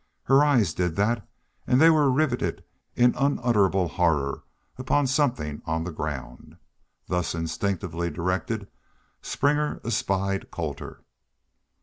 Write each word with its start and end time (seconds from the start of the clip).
Her 0.23 0.43
eyes 0.43 0.73
did 0.73 0.95
that 0.95 1.29
and 1.67 1.79
they 1.79 1.91
were 1.91 2.09
riveted 2.09 2.63
in 2.95 3.13
unutterable 3.15 3.87
horror 3.87 4.41
upon 4.79 5.05
something 5.05 5.61
on 5.67 5.83
the 5.83 5.91
ground. 5.91 6.57
Thus 7.05 7.35
instinctively 7.35 8.09
directed, 8.09 8.67
Springer 9.21 9.79
espied 9.85 10.49
Colter. 10.49 11.03